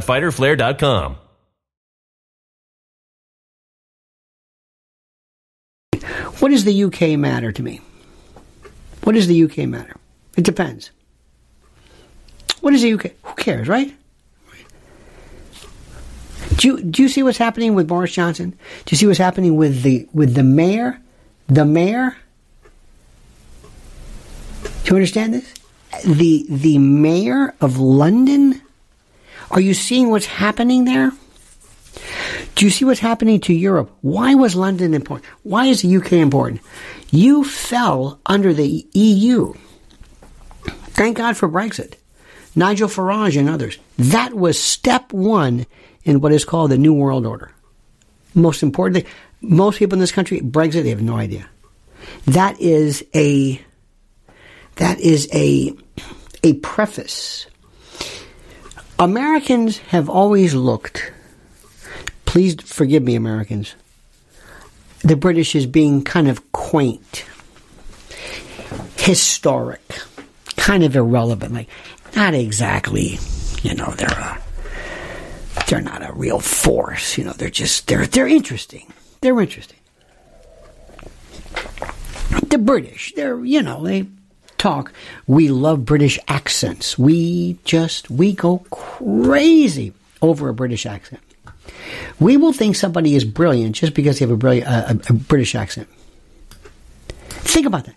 www.fighterflare.com. 0.00 1.16
What 6.40 6.48
does 6.50 6.64
the 6.64 6.84
UK 6.84 7.18
matter 7.18 7.52
to 7.52 7.62
me? 7.62 7.80
What 9.04 9.12
does 9.14 9.26
the 9.26 9.44
UK 9.44 9.58
matter? 9.68 9.96
It 10.36 10.44
depends. 10.44 10.90
What 12.60 12.74
is 12.74 12.82
the 12.82 12.92
UK? 12.94 13.12
Who 13.22 13.34
cares, 13.34 13.68
right? 13.68 13.94
Do 16.56 16.68
you, 16.68 16.82
do 16.82 17.02
you 17.02 17.08
see 17.08 17.22
what's 17.22 17.38
happening 17.38 17.74
with 17.74 17.88
Boris 17.88 18.12
Johnson? 18.12 18.50
Do 18.50 18.56
you 18.90 18.96
see 18.96 19.06
what's 19.06 19.18
happening 19.18 19.56
with 19.56 19.82
the 19.82 20.06
with 20.12 20.34
the 20.34 20.42
mayor? 20.42 21.00
The 21.46 21.64
mayor? 21.64 22.16
Do 24.62 24.90
you 24.90 24.96
understand 24.96 25.34
this? 25.34 25.54
The 26.04 26.46
the 26.48 26.78
mayor 26.78 27.54
of 27.60 27.78
London? 27.78 28.59
Are 29.50 29.60
you 29.60 29.74
seeing 29.74 30.10
what's 30.10 30.26
happening 30.26 30.84
there? 30.84 31.12
Do 32.54 32.64
you 32.64 32.70
see 32.70 32.84
what's 32.84 33.00
happening 33.00 33.40
to 33.42 33.54
Europe? 33.54 33.90
Why 34.00 34.34
was 34.34 34.54
London 34.54 34.94
important? 34.94 35.28
Why 35.42 35.66
is 35.66 35.82
the 35.82 35.96
UK 35.96 36.12
important? 36.14 36.60
You 37.10 37.44
fell 37.44 38.20
under 38.26 38.52
the 38.52 38.86
EU. 38.92 39.54
Thank 40.90 41.16
God 41.16 41.36
for 41.36 41.48
Brexit. 41.48 41.94
Nigel 42.54 42.88
Farage 42.88 43.38
and 43.38 43.48
others. 43.48 43.78
That 43.98 44.34
was 44.34 44.60
step 44.60 45.12
one 45.12 45.66
in 46.04 46.20
what 46.20 46.32
is 46.32 46.44
called 46.44 46.70
the 46.70 46.78
New 46.78 46.94
World 46.94 47.26
Order. 47.26 47.52
Most 48.34 48.62
importantly, 48.62 49.10
most 49.40 49.78
people 49.78 49.96
in 49.96 50.00
this 50.00 50.12
country, 50.12 50.40
Brexit, 50.40 50.82
they 50.82 50.90
have 50.90 51.02
no 51.02 51.16
idea. 51.16 51.48
That 52.26 52.60
is 52.60 53.04
a 53.14 53.60
that 54.76 55.00
is 55.00 55.28
a 55.32 55.74
a 56.42 56.54
preface. 56.54 57.46
Americans 59.00 59.78
have 59.78 60.08
always 60.08 60.54
looked 60.54 61.10
please 62.30 62.54
forgive 62.62 63.02
me, 63.02 63.16
Americans, 63.16 63.74
the 65.02 65.16
British 65.16 65.56
as 65.56 65.66
being 65.66 66.04
kind 66.04 66.28
of 66.28 66.52
quaint, 66.52 67.24
historic, 68.96 69.82
kind 70.54 70.84
of 70.84 70.94
irrelevant. 70.94 71.52
Like, 71.52 71.68
not 72.14 72.34
exactly, 72.34 73.18
you 73.62 73.74
know, 73.74 73.90
they're 73.96 74.08
a, 74.08 74.40
they're 75.66 75.80
not 75.80 76.08
a 76.08 76.12
real 76.12 76.38
force. 76.38 77.18
You 77.18 77.24
know, 77.24 77.32
they're 77.32 77.50
just 77.50 77.88
they're 77.88 78.06
they're 78.06 78.28
interesting. 78.28 78.92
They're 79.22 79.40
interesting. 79.40 79.78
The 82.46 82.58
British, 82.58 83.12
they're 83.16 83.44
you 83.44 83.60
know 83.60 83.82
they 83.82 84.06
talk, 84.60 84.92
we 85.26 85.48
love 85.48 85.84
British 85.84 86.18
accents. 86.28 86.98
We 86.98 87.58
just, 87.64 88.10
we 88.10 88.32
go 88.32 88.58
crazy 88.70 89.92
over 90.22 90.48
a 90.48 90.54
British 90.54 90.86
accent. 90.86 91.22
We 92.20 92.36
will 92.36 92.52
think 92.52 92.76
somebody 92.76 93.14
is 93.14 93.24
brilliant 93.24 93.74
just 93.76 93.94
because 93.94 94.18
they 94.18 94.24
have 94.24 94.30
a, 94.30 94.36
brilliant, 94.36 94.68
uh, 94.68 94.94
a, 95.08 95.12
a 95.12 95.12
British 95.14 95.54
accent. 95.54 95.88
Think 97.28 97.66
about 97.66 97.86
that. 97.86 97.96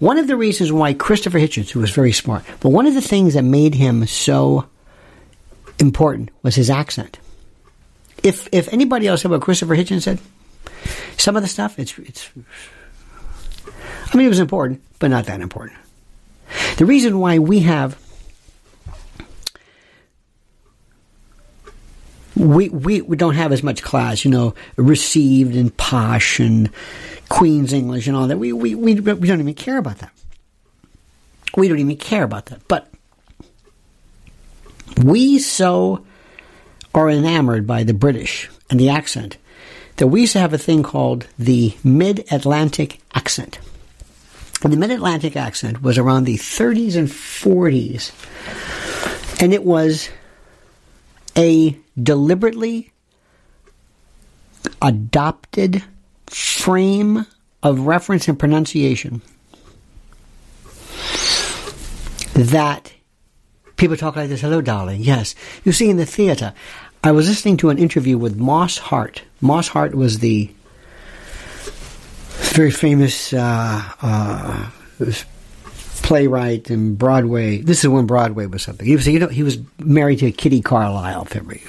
One 0.00 0.18
of 0.18 0.26
the 0.26 0.36
reasons 0.36 0.72
why 0.72 0.94
Christopher 0.94 1.38
Hitchens, 1.38 1.70
who 1.70 1.78
was 1.78 1.90
very 1.90 2.10
smart, 2.10 2.44
but 2.58 2.70
one 2.70 2.86
of 2.86 2.94
the 2.94 3.00
things 3.00 3.34
that 3.34 3.42
made 3.42 3.72
him 3.72 4.04
so 4.06 4.66
important 5.78 6.30
was 6.42 6.56
his 6.56 6.70
accent. 6.70 7.20
If 8.24 8.48
if 8.50 8.72
anybody 8.72 9.06
else 9.06 9.22
said 9.22 9.30
what 9.30 9.42
Christopher 9.42 9.76
Hitchens 9.76 10.02
said, 10.02 10.18
some 11.18 11.36
of 11.36 11.42
the 11.42 11.48
stuff 11.48 11.78
it's 11.78 11.96
it's. 12.00 12.30
I 14.12 14.16
mean, 14.16 14.26
it 14.26 14.30
was 14.30 14.40
important, 14.40 14.82
but 14.98 15.10
not 15.10 15.26
that 15.26 15.40
important. 15.40 15.78
The 16.76 16.84
reason 16.84 17.18
why 17.18 17.38
we 17.38 17.60
have 17.60 17.98
we, 22.36 22.68
we, 22.68 23.00
we 23.02 23.16
don't 23.16 23.34
have 23.34 23.52
as 23.52 23.62
much 23.62 23.82
class, 23.82 24.24
you 24.24 24.30
know, 24.30 24.54
received 24.76 25.54
and 25.54 25.74
posh 25.76 26.40
and 26.40 26.70
Queen's 27.28 27.72
English 27.72 28.06
and 28.06 28.16
all 28.16 28.26
that. 28.26 28.38
We, 28.38 28.52
we, 28.52 28.74
we, 28.74 28.94
we 28.94 29.28
don't 29.28 29.40
even 29.40 29.54
care 29.54 29.78
about 29.78 29.98
that. 29.98 30.12
We 31.56 31.68
don't 31.68 31.78
even 31.78 31.96
care 31.96 32.24
about 32.24 32.46
that. 32.46 32.66
But 32.68 32.88
we 35.02 35.38
so 35.38 36.04
are 36.94 37.08
enamored 37.08 37.66
by 37.66 37.84
the 37.84 37.94
British 37.94 38.50
and 38.70 38.80
the 38.80 38.88
accent 38.88 39.36
that 39.96 40.06
we 40.06 40.22
used 40.22 40.32
to 40.32 40.40
have 40.40 40.52
a 40.52 40.58
thing 40.58 40.82
called 40.82 41.26
the 41.38 41.74
Mid 41.84 42.24
Atlantic 42.32 43.00
accent. 43.14 43.58
The 44.62 44.76
Mid 44.76 44.92
Atlantic 44.92 45.36
accent 45.36 45.82
was 45.82 45.98
around 45.98 46.24
the 46.24 46.36
30s 46.36 46.94
and 46.94 47.08
40s. 47.08 48.12
And 49.42 49.52
it 49.52 49.64
was 49.64 50.08
a 51.36 51.76
deliberately 52.00 52.92
adopted 54.80 55.82
frame 56.28 57.26
of 57.62 57.80
reference 57.80 58.28
and 58.28 58.38
pronunciation 58.38 59.20
that 62.34 62.92
people 63.76 63.96
talk 63.96 64.14
like 64.14 64.28
this 64.28 64.40
hello 64.40 64.60
darling. 64.60 65.00
Yes. 65.02 65.34
You 65.64 65.72
see 65.72 65.90
in 65.90 65.96
the 65.96 66.06
theater 66.06 66.54
i 67.04 67.10
was 67.10 67.28
listening 67.28 67.56
to 67.56 67.70
an 67.70 67.78
interview 67.78 68.16
with 68.16 68.36
moss 68.36 68.78
hart. 68.78 69.22
Moss 69.40 69.66
hart 69.66 69.92
was 69.92 70.20
the 70.20 70.52
very 72.52 72.70
famous 72.70 73.32
uh, 73.32 73.82
uh, 74.02 74.70
playwright 76.02 76.70
in 76.70 76.94
broadway 76.94 77.58
this 77.58 77.82
is 77.82 77.88
when 77.88 78.06
broadway 78.06 78.46
was 78.46 78.62
something 78.62 78.86
he 78.86 78.96
was 78.96 79.06
you 79.06 79.18
know 79.18 79.28
he 79.28 79.42
was 79.42 79.58
married 79.78 80.18
to 80.18 80.30
kitty 80.32 80.60
carlisle 80.60 81.22
if 81.22 81.34
you 81.34 81.60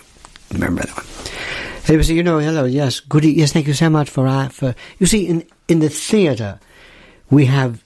remember 0.52 0.84
that 0.84 0.96
one 0.96 1.06
he 1.86 1.98
was 1.98 2.10
you 2.10 2.24
know 2.24 2.40
hello 2.40 2.66
yes 2.66 3.00
good 3.00 3.24
yes 3.24 3.54
thank 3.54 3.68
you 3.68 3.74
so 3.74 3.90
much 3.90 4.10
for 4.10 4.28
uh, 4.28 4.50
for 4.50 4.76
you 5.00 5.06
see 5.06 5.28
in 5.28 5.46
in 5.68 5.80
the 5.80 5.90
theater 5.90 6.60
we 7.30 7.46
have 7.46 7.84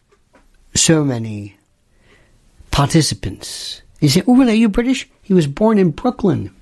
so 0.74 1.04
many 1.04 1.56
participants 2.72 3.82
you 4.00 4.10
say, 4.10 4.24
oh, 4.28 4.34
well, 4.38 4.50
are 4.50 4.54
you 4.54 4.70
British? 4.70 5.10
He 5.24 5.34
was 5.34 5.48
born 5.48 5.78
in 5.78 5.92
Brooklyn. 5.92 6.54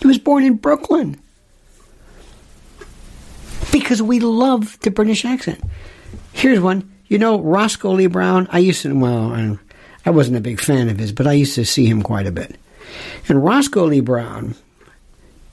He 0.00 0.06
was 0.06 0.18
born 0.18 0.42
in 0.42 0.56
Brooklyn. 0.56 1.20
Because 3.72 4.02
we 4.02 4.20
love 4.20 4.78
the 4.80 4.90
British 4.90 5.24
accent. 5.24 5.62
Here's 6.32 6.60
one. 6.60 6.92
You 7.08 7.18
know, 7.18 7.40
Roscoe 7.40 7.92
Lee 7.92 8.08
Browne, 8.08 8.48
I 8.50 8.58
used 8.58 8.82
to, 8.82 8.98
well, 8.98 9.58
I 10.04 10.10
wasn't 10.10 10.36
a 10.36 10.40
big 10.40 10.60
fan 10.60 10.88
of 10.88 10.98
his, 10.98 11.12
but 11.12 11.26
I 11.26 11.34
used 11.34 11.54
to 11.54 11.64
see 11.64 11.86
him 11.86 12.02
quite 12.02 12.26
a 12.26 12.32
bit. 12.32 12.56
And 13.28 13.44
Roscoe 13.44 13.86
Lee 13.86 14.00
Browne, 14.00 14.56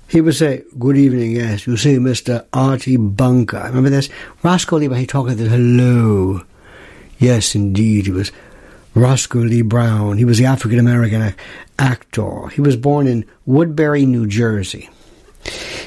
he 0.07 0.21
would 0.21 0.35
say, 0.35 0.63
Good 0.77 0.97
evening, 0.97 1.31
yes. 1.31 1.67
You 1.67 1.77
see, 1.77 1.95
Mr. 1.97 2.45
Archie 2.53 2.97
Bunker. 2.97 3.63
Remember 3.65 3.89
this? 3.89 4.09
Roscoe 4.41 4.77
Lee 4.77 4.87
Browne, 4.87 4.99
he 4.99 5.07
talked 5.07 5.29
like 5.29 5.37
this, 5.37 5.51
hello. 5.51 6.41
Yes, 7.19 7.55
indeed. 7.55 8.05
He 8.05 8.11
was 8.11 8.31
Roscoe 8.95 9.39
Lee 9.39 9.61
Browne. 9.61 10.17
He 10.17 10.25
was 10.25 10.37
the 10.37 10.45
African 10.45 10.79
American 10.79 11.33
actor. 11.79 12.47
He 12.49 12.61
was 12.61 12.75
born 12.75 13.07
in 13.07 13.25
Woodbury, 13.45 14.05
New 14.05 14.27
Jersey. 14.27 14.89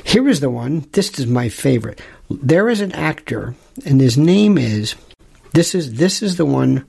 Here 0.04 0.28
is 0.28 0.40
the 0.40 0.50
one. 0.50 0.88
This 0.92 1.18
is 1.18 1.26
my 1.26 1.48
favorite. 1.48 2.00
There 2.28 2.68
is 2.68 2.80
an 2.80 2.92
actor, 2.92 3.54
and 3.84 4.00
his 4.00 4.18
name 4.18 4.58
is. 4.58 4.94
This 5.52 5.74
is 5.74 5.94
this 5.94 6.22
is 6.22 6.36
the 6.36 6.44
one 6.44 6.84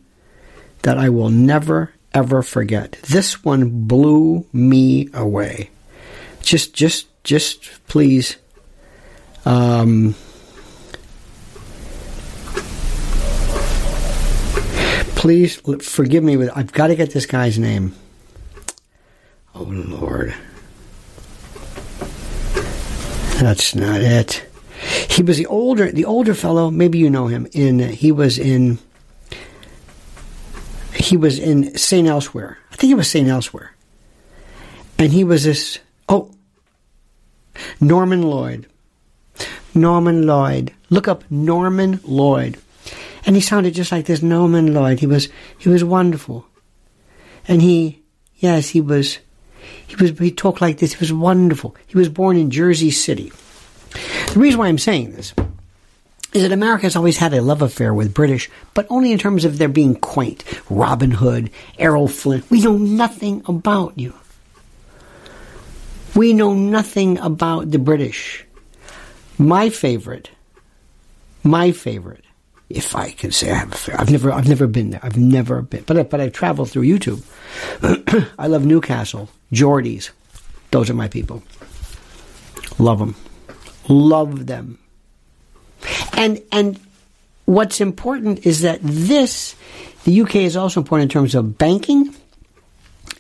that 0.82 0.98
I 0.98 1.10
will 1.10 1.30
never 1.30 1.94
ever 2.14 2.42
forget. 2.42 2.94
This 3.04 3.44
one 3.44 3.88
blew 3.88 4.46
me 4.52 5.10
away. 5.14 5.70
Just 6.42 6.74
just 6.74 7.08
just 7.24 7.86
please. 7.88 8.38
Um, 9.46 10.16
please 15.16 15.56
forgive 15.82 16.24
me 16.24 16.36
with 16.36 16.50
I've 16.56 16.74
got 16.74 16.88
to 16.88 16.96
get 16.96 17.12
this 17.12 17.26
guy's 17.26 17.60
name. 17.60 17.96
Oh 19.56 19.64
Lord. 19.64 20.34
That's 23.40 23.76
not 23.76 24.02
it. 24.02 24.47
He 25.10 25.24
was 25.24 25.38
the 25.38 25.46
older 25.48 25.92
the 25.92 26.06
older 26.06 26.34
fellow, 26.34 26.70
maybe 26.70 26.98
you 26.98 27.10
know 27.10 27.28
him, 27.28 27.48
in 27.54 27.82
uh, 27.82 27.88
he 27.88 28.12
was 28.12 28.38
in 28.38 28.80
he 30.94 31.18
was 31.18 31.40
in 31.40 31.78
St. 31.78 32.08
Elsewhere. 32.08 32.58
I 32.72 32.76
think 32.76 32.92
it 32.92 32.96
was 32.96 33.10
St. 33.10 33.28
Elsewhere. 33.28 33.74
And 34.98 35.12
he 35.12 35.24
was 35.24 35.44
this 35.44 35.80
oh 36.10 36.32
Norman 37.80 38.24
Lloyd. 38.24 38.68
Norman 39.74 40.26
Lloyd. 40.26 40.74
Look 40.90 41.08
up 41.08 41.24
Norman 41.30 42.00
Lloyd 42.04 42.58
and 43.28 43.36
he 43.36 43.42
sounded 43.42 43.76
just 43.76 43.92
like 43.92 44.06
this 44.06 44.24
Norman 44.24 44.74
Lloyd. 44.74 45.00
He 45.00 45.06
was 45.06 45.28
he 45.60 45.68
was 45.70 45.84
wonderful, 45.84 46.48
and 47.48 47.62
he 47.62 48.02
yes 48.38 48.70
he 48.70 48.80
was 48.82 49.20
he 49.86 49.96
was 49.98 50.18
he 50.18 50.32
talked 50.32 50.62
like 50.62 50.78
this. 50.78 50.94
He 50.94 51.00
was 51.00 51.14
wonderful. 51.14 51.76
He 51.86 51.98
was 51.98 52.08
born 52.10 52.38
in 52.38 52.50
Jersey 52.50 52.90
City. 52.90 53.32
The 54.34 54.40
reason 54.40 54.60
why 54.60 54.68
I'm 54.68 54.78
saying 54.78 55.12
this 55.12 55.34
is 56.34 56.44
that 56.44 56.52
America 56.52 56.84
has 56.84 56.96
always 56.96 57.18
had 57.18 57.34
a 57.34 57.42
love 57.42 57.62
affair 57.62 57.94
with 57.94 58.14
British, 58.14 58.50
but 58.74 58.86
only 58.90 59.12
in 59.12 59.18
terms 59.18 59.46
of 59.46 59.58
their 59.58 59.70
being 59.70 59.96
quaint. 59.96 60.44
Robin 60.70 61.12
Hood, 61.12 61.50
Errol 61.80 62.08
Flynn. 62.08 62.44
We 62.50 62.62
know 62.62 62.78
nothing 62.78 63.42
about 63.46 63.98
you. 63.98 64.14
We 66.16 66.34
know 66.34 66.54
nothing 66.54 67.18
about 67.20 67.72
the 67.72 67.80
British. 67.80 68.46
My 69.38 69.70
favorite, 69.70 70.30
my 71.44 71.72
favorite 71.72 72.26
if 72.70 72.96
I 72.96 73.12
can 73.12 73.32
say 73.32 73.52
I 73.52 73.56
have 73.56 73.72
a 73.72 73.76
fair. 73.76 74.00
I've 74.00 74.12
never, 74.12 74.32
I've 74.32 74.48
never 74.48 74.68
been 74.68 74.90
there. 74.90 75.00
I've 75.02 75.18
never 75.18 75.62
been, 75.62 75.84
but 75.84 76.10
but 76.10 76.20
I've 76.20 76.34
traveled 76.34 76.70
through 76.70 76.84
YouTube. 76.84 77.24
I 78.40 78.48
love 78.48 78.66
Newcastle, 78.66 79.30
Geordies. 79.52 80.10
Those 80.72 80.90
are 80.90 80.94
my 80.94 81.08
people. 81.08 81.44
Love 82.78 83.00
them, 83.00 83.16
love 83.88 84.46
them. 84.46 84.80
And 86.14 86.42
and 86.52 86.80
what's 87.46 87.82
important 87.82 88.46
is 88.46 88.62
that 88.62 88.80
this, 88.82 89.56
the 90.04 90.22
UK 90.22 90.38
is 90.38 90.56
also 90.56 90.82
important 90.82 91.12
in 91.12 91.14
terms 91.14 91.36
of 91.36 91.58
banking. 91.58 92.14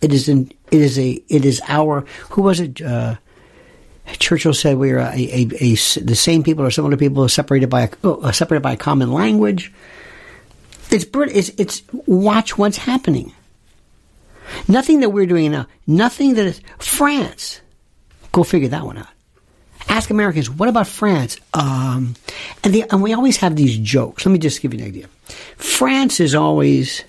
It 0.02 0.14
is 0.14 0.30
in, 0.30 0.52
it 0.72 0.82
is 0.82 1.00
a, 1.00 1.12
it 1.28 1.46
is 1.46 1.62
our. 1.68 2.06
Who 2.32 2.44
was 2.44 2.60
it? 2.60 2.82
Uh, 2.82 3.16
Churchill 4.20 4.54
said 4.54 4.78
we 4.78 4.92
are 4.92 5.00
a, 5.00 5.12
a, 5.14 5.48
a, 5.60 5.76
the 5.76 6.16
same 6.16 6.44
people 6.44 6.64
or 6.64 6.72
similar 6.72 6.96
people 6.96 7.28
separated 7.28 7.70
by 7.70 7.82
a, 7.82 7.90
oh, 8.04 8.32
separated 8.32 8.62
by 8.62 8.74
a 8.74 8.78
common 8.78 9.12
language. 9.12 9.74
It's, 10.90 11.06
it's, 11.14 11.50
it's 11.58 11.84
watch 12.06 12.58
what's 12.58 12.78
happening. 12.78 13.34
Nothing 14.68 15.02
that 15.02 15.10
we're 15.10 15.26
doing 15.26 15.52
now. 15.52 15.68
Nothing 15.86 16.36
that 16.36 16.46
is 16.46 16.62
France. 16.78 17.60
Go 18.32 18.44
figure 18.44 18.70
that 18.70 18.86
one 18.86 18.98
out. 18.98 19.08
Ask 19.90 20.10
Americans, 20.10 20.50
what 20.50 20.70
about 20.70 20.88
France? 20.88 21.38
Um, 21.54 22.16
and, 22.64 22.76
and 22.92 23.02
we 23.02 23.14
always 23.14 23.38
have 23.38 23.56
these 23.56 23.78
jokes. 23.78 24.26
Let 24.26 24.32
me 24.32 24.40
just 24.40 24.62
give 24.62 24.74
you 24.74 24.80
an 24.80 24.86
idea. 24.86 25.08
France 25.56 26.20
is 26.20 26.36
always, 26.36 27.04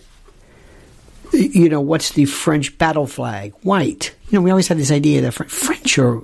you 1.32 1.68
know, 1.68 1.80
what's 1.80 2.12
the 2.12 2.24
French 2.24 2.78
battle 2.78 3.06
flag? 3.06 3.52
White. 3.62 4.14
You 4.30 4.38
know, 4.38 4.42
we 4.42 4.50
always 4.50 4.68
have 4.68 4.78
this 4.78 4.90
idea 4.90 5.20
that 5.22 5.32
French 5.32 5.98
are 5.98 6.22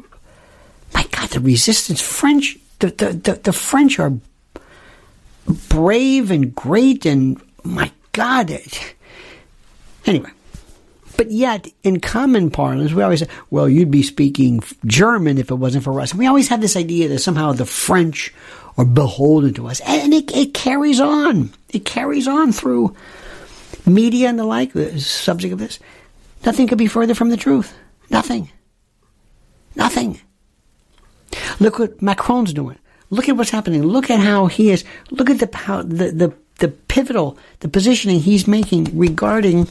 my 0.94 1.04
God, 1.10 1.30
the 1.30 1.40
resistance, 1.40 2.00
French, 2.00 2.56
the, 2.78 2.88
the, 2.88 3.12
the, 3.12 3.40
the 3.42 3.52
French 3.52 3.98
are 3.98 4.12
brave 5.68 6.30
and 6.30 6.54
great 6.54 7.04
and 7.04 7.40
my 7.62 7.90
God. 8.12 8.50
It, 8.50 8.94
anyway. 10.06 10.30
But 11.16 11.30
yet, 11.30 11.68
in 11.82 12.00
common 12.00 12.50
parlance, 12.50 12.92
we 12.92 13.02
always 13.02 13.20
say, 13.20 13.28
well, 13.50 13.68
you'd 13.68 13.90
be 13.90 14.02
speaking 14.02 14.62
German 14.84 15.38
if 15.38 15.50
it 15.50 15.54
wasn't 15.54 15.84
for 15.84 16.00
us. 16.00 16.10
And 16.10 16.18
we 16.18 16.26
always 16.26 16.48
have 16.48 16.60
this 16.60 16.76
idea 16.76 17.08
that 17.08 17.20
somehow 17.20 17.52
the 17.52 17.66
French 17.66 18.34
are 18.76 18.84
beholden 18.84 19.54
to 19.54 19.68
us. 19.68 19.80
And 19.86 20.12
it, 20.12 20.34
it 20.36 20.54
carries 20.54 21.00
on. 21.00 21.52
It 21.70 21.84
carries 21.84 22.26
on 22.26 22.52
through 22.52 22.94
media 23.86 24.28
and 24.28 24.38
the 24.38 24.44
like, 24.44 24.72
the 24.72 24.98
subject 25.00 25.52
of 25.52 25.58
this, 25.58 25.78
nothing 26.44 26.66
could 26.66 26.78
be 26.78 26.88
further 26.88 27.14
from 27.14 27.30
the 27.30 27.36
truth. 27.36 27.74
Nothing. 28.10 28.50
Nothing. 29.76 30.20
Look 31.60 31.78
what 31.78 32.00
Macron's 32.02 32.52
doing. 32.52 32.78
Look 33.10 33.28
at 33.28 33.36
what's 33.36 33.50
happening. 33.50 33.82
Look 33.82 34.10
at 34.10 34.20
how 34.20 34.46
he 34.46 34.70
is. 34.70 34.84
Look 35.10 35.30
at 35.30 35.38
the 35.38 35.56
how, 35.56 35.82
the 35.82 36.10
the 36.10 36.34
the 36.58 36.68
pivotal 36.68 37.36
the 37.60 37.68
positioning 37.68 38.20
he's 38.20 38.46
making 38.46 38.96
regarding 38.96 39.68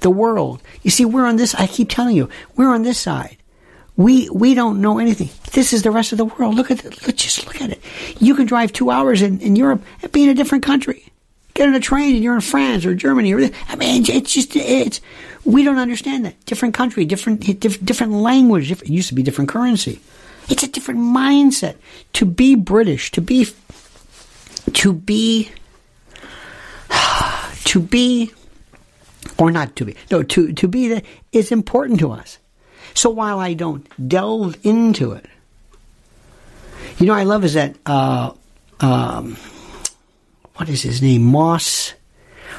the 0.00 0.10
world. 0.10 0.62
You 0.82 0.90
see, 0.90 1.04
we're 1.04 1.26
on 1.26 1.36
this. 1.36 1.54
I 1.54 1.66
keep 1.66 1.88
telling 1.88 2.16
you, 2.16 2.28
we're 2.56 2.72
on 2.72 2.82
this 2.82 2.98
side. 2.98 3.36
We 3.96 4.28
we 4.30 4.54
don't 4.54 4.80
know 4.80 4.98
anything. 4.98 5.30
This 5.52 5.72
is 5.72 5.82
the 5.82 5.90
rest 5.90 6.12
of 6.12 6.18
the 6.18 6.24
world. 6.24 6.54
Look 6.54 6.70
at 6.70 6.84
it. 6.84 7.16
Just 7.16 7.46
look 7.46 7.60
at 7.62 7.70
it. 7.70 7.80
You 8.18 8.34
can 8.34 8.46
drive 8.46 8.72
two 8.72 8.90
hours 8.90 9.22
in, 9.22 9.40
in 9.40 9.54
Europe 9.54 9.82
and 10.02 10.10
be 10.10 10.24
in 10.24 10.28
a 10.28 10.34
different 10.34 10.64
country. 10.64 11.06
Get 11.54 11.68
on 11.68 11.74
a 11.76 11.80
train 11.80 12.16
and 12.16 12.24
you're 12.24 12.34
in 12.34 12.40
France 12.40 12.84
or 12.84 12.96
Germany. 12.96 13.32
Or, 13.32 13.48
I 13.68 13.76
mean, 13.76 14.04
it's 14.08 14.32
just 14.32 14.56
it's. 14.56 15.00
We 15.44 15.62
don't 15.62 15.78
understand 15.78 16.24
that. 16.24 16.44
Different 16.46 16.74
country, 16.74 17.04
different 17.04 17.40
different 17.84 18.12
language. 18.12 18.72
It 18.72 18.88
used 18.88 19.08
to 19.10 19.14
be 19.14 19.22
different 19.22 19.50
currency. 19.50 20.00
It's 20.48 20.64
a 20.64 20.68
different 20.68 21.00
mindset. 21.00 21.76
To 22.14 22.26
be 22.26 22.56
British, 22.56 23.12
to 23.12 23.20
be 23.20 23.46
to 24.72 24.92
be 24.92 25.52
to 27.64 27.80
be 27.80 28.32
or 29.38 29.50
not 29.50 29.76
to 29.76 29.84
be. 29.84 29.96
No, 30.10 30.22
to 30.22 30.52
to 30.52 30.68
be 30.68 30.88
that 30.88 31.04
is 31.32 31.50
important 31.52 32.00
to 32.00 32.12
us. 32.12 32.38
So 32.94 33.10
while 33.10 33.38
I 33.40 33.54
don't 33.54 33.86
delve 34.08 34.56
into 34.62 35.12
it, 35.12 35.26
you 36.98 37.06
know, 37.06 37.14
I 37.14 37.24
love 37.24 37.44
is 37.44 37.54
that, 37.54 37.76
uh, 37.86 38.32
um, 38.80 39.36
what 40.54 40.68
is 40.68 40.82
his 40.82 41.02
name? 41.02 41.22
Moss. 41.22 41.94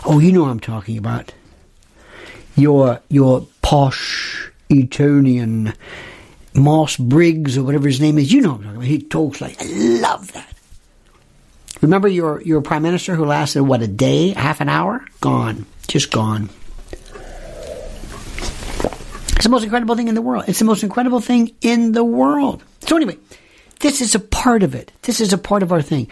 Oh, 0.06 0.20
you 0.20 0.32
know 0.32 0.42
what 0.42 0.50
I'm 0.50 0.60
talking 0.60 0.98
about. 0.98 1.32
Your, 2.58 3.00
your 3.10 3.48
posh 3.62 4.52
Etonian 4.70 5.74
Moss 6.54 6.98
Briggs 6.98 7.58
or 7.58 7.64
whatever 7.64 7.88
his 7.88 8.02
name 8.02 8.18
is. 8.18 8.32
You 8.32 8.42
know 8.42 8.52
what 8.52 8.58
I'm 8.58 8.64
talking 8.64 8.78
about. 8.78 8.88
He 8.88 9.00
talks 9.02 9.42
like, 9.42 9.62
I 9.62 9.66
love 9.66 10.32
that. 10.34 10.54
Remember 11.82 12.08
your, 12.08 12.42
your 12.42 12.62
prime 12.62 12.84
minister 12.84 13.16
who 13.16 13.26
lasted, 13.26 13.64
what, 13.64 13.82
a 13.82 13.88
day, 13.88 14.30
half 14.30 14.60
an 14.60 14.70
hour? 14.70 15.06
Gone. 15.22 15.66
Just 15.88 16.12
gone. 16.12 16.50
It's 19.46 19.50
the 19.52 19.54
most 19.54 19.64
incredible 19.64 19.96
thing 19.96 20.08
in 20.08 20.16
the 20.16 20.24
world. 20.24 20.46
It's 20.48 20.58
the 20.58 20.66
most 20.66 20.82
incredible 20.82 21.22
thing 21.22 21.54
in 21.62 21.92
the 21.92 22.04
world. 22.04 22.64
So 22.80 22.96
anyway, 22.96 23.20
this 23.80 24.02
is 24.02 24.16
a 24.16 24.20
part 24.20 24.64
of 24.64 24.74
it. 24.74 24.92
This 25.04 25.22
is 25.22 25.34
a 25.34 25.38
part 25.38 25.62
of 25.62 25.72
our 25.72 25.84
thing. 25.84 26.08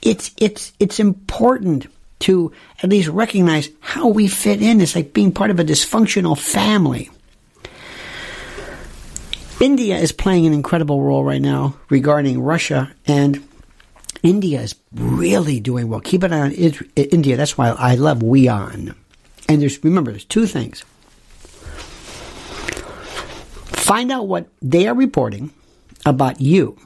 It's 0.00 0.30
it's 0.38 0.72
it's 0.78 0.98
important 0.98 1.86
to 2.20 2.50
at 2.82 2.88
least 2.88 3.10
recognize 3.10 3.68
how 3.80 4.08
we 4.08 4.26
fit 4.26 4.62
in. 4.62 4.80
It's 4.80 4.96
like 4.96 5.12
being 5.12 5.32
part 5.32 5.50
of 5.50 5.60
a 5.60 5.64
dysfunctional 5.64 6.38
family. 6.38 7.10
India 9.60 9.98
is 9.98 10.10
playing 10.10 10.46
an 10.46 10.54
incredible 10.54 11.02
role 11.02 11.24
right 11.24 11.42
now 11.42 11.76
regarding 11.90 12.40
Russia, 12.40 12.90
and 13.06 13.46
India 14.22 14.62
is 14.62 14.74
really 14.94 15.60
doing 15.60 15.90
well. 15.90 16.00
Keep 16.00 16.22
an 16.22 16.32
eye 16.32 16.40
on 16.40 16.52
India. 16.52 17.36
That's 17.36 17.58
why 17.58 17.68
I 17.68 17.96
love 17.96 18.20
WION. 18.20 18.94
And 19.46 19.60
there's 19.60 19.84
remember, 19.84 20.10
there's 20.10 20.24
two 20.24 20.46
things. 20.46 20.86
Find 23.88 24.12
out 24.12 24.28
what 24.28 24.48
they 24.60 24.86
are 24.86 24.94
reporting 24.94 25.50
about 26.04 26.42
you. 26.42 26.76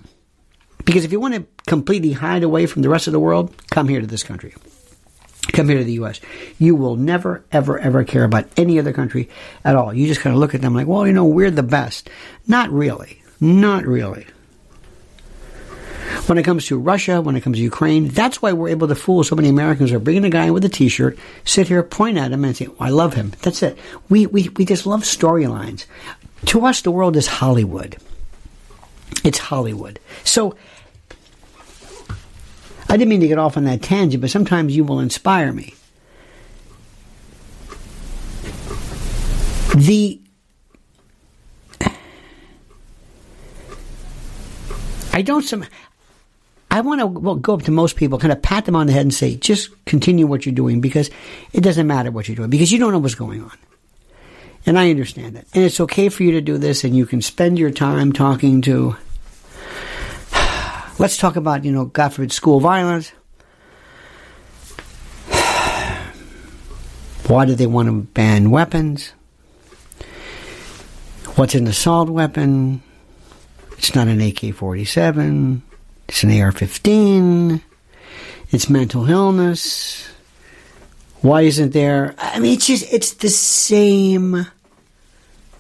Because 0.85 1.05
if 1.05 1.11
you 1.11 1.19
want 1.19 1.35
to 1.35 1.45
completely 1.67 2.13
hide 2.13 2.45
away 2.45 2.67
from 2.67 2.83
the 2.83 2.89
rest 2.89 3.09
of 3.09 3.13
the 3.13 3.19
world, 3.19 3.53
come 3.71 3.89
here 3.89 4.01
to 4.01 4.07
this 4.07 4.23
country. 4.23 4.55
Come 5.53 5.69
here 5.69 5.79
to 5.79 5.85
the 5.85 5.95
U.S. 5.95 6.21
You 6.61 6.77
will 6.77 6.95
never, 6.95 7.45
ever, 7.51 7.77
ever 7.77 8.05
care 8.05 8.23
about 8.23 8.47
any 8.57 8.79
other 8.79 8.93
country 8.93 9.29
at 9.65 9.75
all. 9.75 9.93
You 9.93 10.07
just 10.07 10.21
kind 10.21 10.33
of 10.33 10.39
look 10.39 10.55
at 10.55 10.61
them 10.61 10.77
like, 10.77 10.87
well, 10.87 11.05
you 11.05 11.13
know, 11.13 11.25
we're 11.25 11.51
the 11.51 11.65
best. 11.65 12.09
Not 12.47 12.71
really. 12.71 13.21
Not 13.41 13.85
really. 13.85 14.25
When 16.27 16.39
it 16.39 16.45
comes 16.45 16.67
to 16.67 16.79
Russia, 16.79 17.21
when 17.21 17.35
it 17.35 17.41
comes 17.41 17.57
to 17.57 17.63
Ukraine, 17.65 18.09
that's 18.09 18.41
why 18.41 18.53
we're 18.53 18.69
able 18.69 18.87
to 18.87 18.95
fool 18.95 19.25
so 19.25 19.35
many 19.35 19.49
Americans 19.49 19.91
are 19.91 19.99
bringing 19.99 20.25
a 20.25 20.31
guy 20.31 20.53
with 20.53 20.65
a 20.65 20.69
t-shirt, 20.69 21.19
sit 21.45 21.67
here, 21.67 21.83
point 21.83 22.17
at 22.17 22.31
him 22.31 22.45
and 22.45 22.57
say, 22.57 22.69
oh, 22.69 22.77
I 22.79 22.91
love 22.91 23.15
him. 23.15 23.33
That's 23.43 23.61
it. 23.65 23.77
We, 24.09 24.27
we, 24.27 24.51
we 24.51 24.65
just 24.65 24.87
love 24.87 25.03
storylines. 25.03 25.87
To 26.47 26.67
us, 26.67 26.83
the 26.83 26.91
world 26.91 27.17
is 27.17 27.27
Hollywood. 27.27 27.97
It's 29.25 29.39
Hollywood. 29.39 30.01
So, 30.25 30.57
I 32.89 32.97
didn't 32.97 33.09
mean 33.09 33.21
to 33.21 33.29
get 33.29 33.39
off 33.39 33.57
on 33.57 33.65
that 33.65 33.83
tangent, 33.83 34.21
but 34.21 34.31
sometimes 34.31 34.77
you 34.77 34.85
will 34.85 35.01
inspire 35.01 35.53
me. 35.53 35.75
The 39.75 40.21
I 45.15 45.23
don't 45.23 45.43
some 45.43 45.65
I 46.71 46.81
want 46.81 47.01
to 47.01 47.07
well, 47.07 47.35
go 47.37 47.55
up 47.55 47.63
to 47.63 47.71
most 47.71 47.97
people, 47.97 48.19
kind 48.19 48.33
of 48.33 48.41
pat 48.41 48.65
them 48.65 48.77
on 48.77 48.87
the 48.87 48.93
head 48.93 49.03
and 49.03 49.13
say, 49.13 49.37
just 49.37 49.71
continue 49.85 50.27
what 50.27 50.47
you're 50.47 50.55
doing 50.55 50.81
because 50.81 51.11
it 51.53 51.61
doesn't 51.61 51.87
matter 51.87 52.11
what 52.11 52.29
you're 52.29 52.37
doing 52.37 52.51
because 52.51 52.73
you 52.73 52.79
don't 52.79 52.93
know 52.93 52.99
what's 52.99 53.15
going 53.15 53.43
on. 53.43 53.53
And 54.65 54.79
I 54.79 54.91
understand 54.91 55.37
that. 55.37 55.47
And 55.55 55.65
it's 55.65 55.81
okay 55.81 56.09
for 56.09 56.23
you 56.23 56.33
to 56.33 56.41
do 56.41 56.57
this, 56.59 56.85
and 56.85 56.97
you 56.97 57.05
can 57.07 57.21
spend 57.21 57.59
your 57.59 57.71
time 57.71 58.13
talking 58.13 58.63
to. 58.63 58.97
Let's 60.99 61.17
talk 61.17 61.37
about, 61.37 61.65
you 61.65 61.73
know, 61.73 61.87
God 61.87 62.11
forbid, 62.11 62.33
school 62.33 62.61
violence. 62.61 63.11
Why 67.27 67.45
do 67.45 67.55
they 67.55 67.67
want 67.67 67.89
to 67.89 68.03
ban 68.13 68.51
weapons? 68.51 69.13
What's 71.35 71.55
an 71.55 71.67
assault 71.67 72.11
weapon? 72.11 72.83
It's 73.79 73.95
not 73.95 74.07
an 74.07 74.21
AK 74.21 74.55
47, 74.55 75.63
it's 76.09 76.23
an 76.23 76.41
AR 76.41 76.53
15, 76.53 77.61
it's 78.53 78.71
mental 78.71 79.09
illness. 79.11 80.09
Why 81.23 81.43
isn't 81.43 81.73
there? 81.73 82.17
I 82.19 82.41
mean, 82.41 82.55
it's 82.55 82.67
just, 82.67 82.93
it's 82.93 83.15
the 83.15 83.29
same 83.29 84.47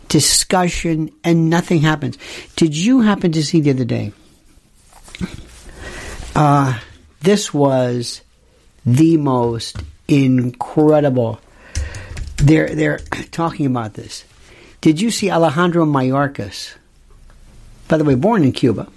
discussion 0.09 1.13
and 1.23 1.49
nothing 1.49 1.81
happens. 1.81 2.19
Did 2.57 2.77
you 2.77 3.01
happen 3.01 3.33
to 3.33 3.45
see 3.45 3.61
the 3.61 3.71
other 3.71 3.85
day? 3.85 4.13
Uh, 6.35 6.79
this 7.21 7.55
was 7.55 8.23
the 8.85 9.17
most 9.17 9.77
incredible. 10.09 11.41
They're, 12.39 12.75
they're 12.75 12.99
talking 13.31 13.67
about 13.67 13.95
this. 13.95 14.25
Did 14.81 15.01
you 15.01 15.13
see 15.13 15.31
Alejandro 15.31 15.87
Mayorkas? 15.87 16.75
By 17.87 17.99
the 17.99 18.05
way, 18.05 18.17
born 18.17 18.43
in 18.43 18.51
Cuba. 18.51 18.89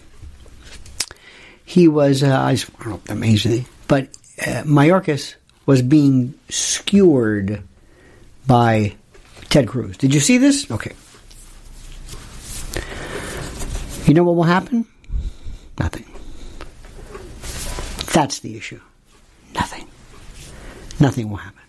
He 1.64 1.88
was, 1.88 2.24
uh, 2.24 2.36
I 2.36 2.56
don't 2.56 2.86
know, 2.88 3.02
amazing, 3.10 3.68
but 3.88 4.06
uh, 4.42 4.64
Mayorkas 4.64 5.36
was 5.66 5.82
being 5.82 6.34
skewered 6.50 7.64
by 8.46 8.96
Ted 9.50 9.68
Cruz. 9.68 9.98
Did 9.98 10.14
you 10.14 10.20
see 10.20 10.38
this? 10.38 10.70
Okay. 10.70 10.94
You 14.06 14.14
know 14.14 14.24
what 14.24 14.36
will 14.36 14.44
happen? 14.44 14.86
Nothing. 15.80 16.06
That's 18.14 18.40
the 18.40 18.56
issue. 18.56 18.80
Nothing. 19.56 19.88
Nothing 21.00 21.30
will 21.30 21.38
happen. 21.38 21.62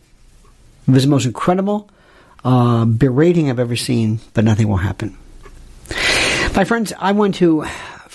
It 0.86 0.90
was 0.90 1.04
the 1.04 1.10
most 1.10 1.26
incredible 1.26 1.90
uh, 2.44 2.84
berating 2.84 3.50
I've 3.50 3.58
ever 3.58 3.74
seen, 3.74 4.20
but 4.34 4.44
nothing 4.44 4.68
will 4.68 4.76
happen. 4.76 5.16
My 6.54 6.64
friends, 6.64 6.92
I 6.98 7.12
want 7.12 7.34
to 7.36 7.64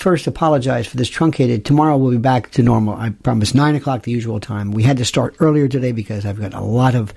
first 0.02 0.26
apologize 0.26 0.88
for 0.88 0.98
this 0.98 1.10
truncated. 1.10 1.64
Tomorrow 1.64 1.96
we'll 1.98 2.12
be 2.12 2.18
back 2.18 2.50
to 2.52 2.64
normal. 2.64 2.96
I 2.96 3.12
promise, 3.12 3.54
9 3.54 3.76
o'clock, 3.76 4.04
the 4.04 4.12
usual 4.12 4.40
time. 4.40 4.72
We 4.72 4.84
had 4.84 4.98
to 4.98 5.06
start 5.06 5.36
earlier 5.40 5.68
today 5.68 5.92
because 5.92 6.26
I've 6.26 6.40
got 6.40 6.54
a 6.54 6.62
lot 6.62 6.96
of 6.96 7.14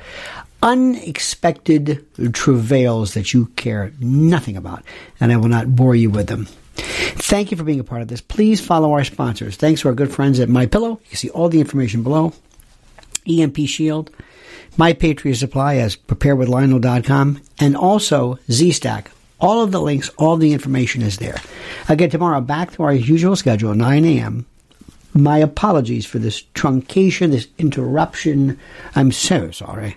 unexpected 0.63 2.05
travails 2.33 3.15
that 3.15 3.33
you 3.33 3.47
care 3.57 3.93
nothing 4.01 4.57
about, 4.57 4.83
and 5.19 5.33
I 5.33 5.37
will 5.37 5.49
not 5.49 5.75
bore 5.75 5.95
you 5.95 6.11
with 6.11 6.27
them. 6.27 6.47
Thank 6.77 7.51
you 7.51 7.57
for 7.57 7.65
being 7.65 7.81
a 7.81 7.85
part 7.85 8.03
of 8.03 8.09
this. 8.09 8.21
Please 8.21 8.61
follow 8.61 8.93
our 8.93 9.05
sponsors. 9.05 9.57
Thanks 9.57 9.81
to 9.81 9.89
our 9.89 9.95
good 9.95 10.13
friends 10.13 10.39
at 10.39 10.49
My 10.49 10.67
Pillow. 10.67 10.91
You 10.91 11.09
can 11.09 11.17
see 11.17 11.31
all 11.31 11.49
the 11.49 11.61
information 11.61 12.03
below. 12.03 12.35
EMP 13.27 13.57
Shield, 13.67 14.11
My 14.77 14.93
Patriot 14.93 15.37
Supply 15.37 15.77
as 15.77 15.97
preparewithlionel.com, 15.97 17.41
and 17.59 17.77
also 17.77 18.39
Z-Stack. 18.51 19.11
All 19.41 19.63
of 19.63 19.73
the 19.73 19.81
links, 19.81 20.11
all 20.17 20.37
the 20.37 20.53
information 20.53 21.03
is 21.03 21.19
there. 21.19 21.37
Again, 21.89 22.11
tomorrow, 22.11 22.41
back 22.41 22.73
to 22.73 22.83
our 22.83 22.93
usual 22.93 23.37
schedule, 23.37 23.75
9 23.75 24.05
a.m. 24.05 24.47
My 25.13 25.39
apologies 25.39 26.07
for 26.07 26.19
this 26.19 26.43
truncation, 26.55 27.31
this 27.31 27.49
interruption. 27.59 28.59
I'm 28.97 29.13
so 29.13 29.51
sorry. 29.51 29.97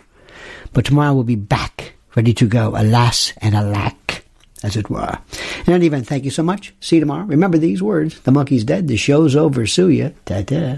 But 0.74 0.86
tomorrow 0.86 1.14
we'll 1.14 1.24
be 1.24 1.36
back, 1.36 1.94
ready 2.16 2.34
to 2.36 2.48
go, 2.48 2.70
alas 2.76 3.34
and 3.38 3.56
alack, 3.56 4.26
as 4.64 4.76
it 4.76 4.90
were. 4.90 5.18
In 5.66 5.74
any 5.74 5.88
event, 5.88 6.08
thank 6.08 6.24
you 6.24 6.32
so 6.32 6.44
much. 6.44 6.74
See 6.82 6.98
you 6.98 7.00
tomorrow. 7.00 7.26
Remember 7.26 7.58
these 7.58 7.82
words 7.82 8.20
the 8.22 8.32
monkey's 8.32 8.64
dead, 8.64 8.88
the 8.88 8.98
show's 8.98 9.36
over. 9.36 9.66
Sue 9.66 9.90
ya. 9.90 10.10
Ta 10.26 10.42
ta. 10.44 10.78